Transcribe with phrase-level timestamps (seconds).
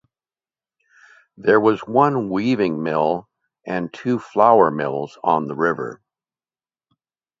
[1.37, 3.29] There was one weaving mill
[3.67, 6.01] and two flour mills on the river.